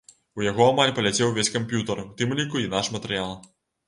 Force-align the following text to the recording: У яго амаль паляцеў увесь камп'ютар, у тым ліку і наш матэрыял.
У 0.39 0.43
яго 0.43 0.63
амаль 0.69 0.93
паляцеў 0.99 1.29
увесь 1.33 1.51
камп'ютар, 1.55 2.01
у 2.05 2.17
тым 2.21 2.33
ліку 2.39 2.63
і 2.65 2.71
наш 2.73 2.91
матэрыял. 2.97 3.37